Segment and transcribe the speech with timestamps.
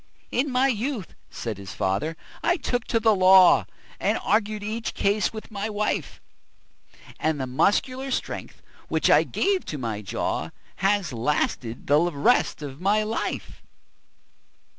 [0.31, 3.67] "In my youth," said his fater, "I took to the law,
[3.99, 6.19] And argued each case with my wife;
[7.19, 12.81] And the muscular strength, which it gave to my jaw, Has lasted the rest of
[12.81, 13.61] my life."